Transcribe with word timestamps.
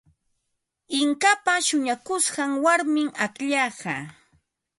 Inkapa 0.99 1.53
shuñakushqan 1.67 2.51
warmim 2.63 3.09
akllaqa. 3.25 3.95